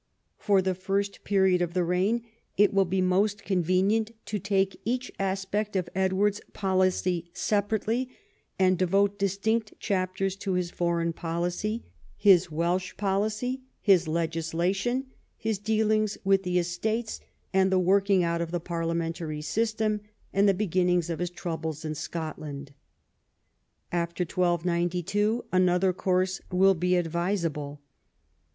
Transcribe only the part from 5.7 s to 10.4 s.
of Edward's policy separately, and devote distinct chapters